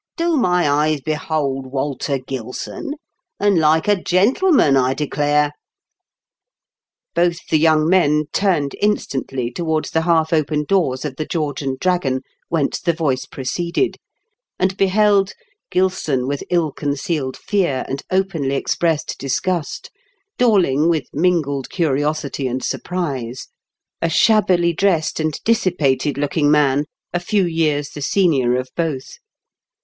"Do 0.17 0.35
my 0.35 0.67
eyes 0.67 0.99
behold 0.99 1.67
Walter 1.67 2.17
Gilson? 2.17 2.95
And 3.39 3.59
like 3.59 3.87
a 3.87 4.01
gentleman, 4.01 4.75
I 4.75 4.95
declare!" 4.95 5.51
Both 7.13 7.45
the 7.51 7.59
young 7.59 7.87
men 7.87 8.23
turned 8.33 8.75
instantly 8.81 9.51
towards 9.51 9.91
the 9.91 10.01
half 10.01 10.33
open 10.33 10.63
doors 10.63 11.05
of 11.05 11.17
The 11.17 11.25
George 11.27 11.61
and 11.61 11.77
Dragon, 11.77 12.21
whence 12.49 12.79
the 12.79 12.93
voice 12.93 13.27
proceeded, 13.27 13.97
and 14.57 14.75
beheld— 14.75 15.33
Gilson 15.69 16.25
with 16.25 16.43
ill 16.49 16.71
concealed 16.71 17.37
fear 17.37 17.85
and 17.87 18.01
openly 18.09 18.55
expressed 18.55 19.19
disgust, 19.19 19.91
Doriing 20.39 20.89
with 20.89 21.05
mingled 21.13 21.69
curiosity 21.69 22.47
and 22.47 22.63
surprise— 22.63 23.49
a 24.01 24.09
shabbily 24.09 24.73
dressed 24.73 25.19
and 25.19 25.31
TEE 25.31 25.41
DOOMED 25.45 25.57
OF 25.59 25.63
THE 25.63 25.69
DARK 25.69 25.81
ENTRY. 25.83 26.13
185 26.13 26.15
dissipated 26.15 26.17
looking 26.17 26.49
man, 26.49 26.85
a 27.13 27.19
few 27.19 27.45
years 27.45 27.89
the 27.91 28.01
senior 28.01 28.55
of 28.57 28.67
both. 28.75 29.19